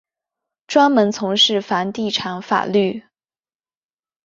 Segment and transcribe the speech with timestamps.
[0.65, 3.03] 专门从事房地产法律。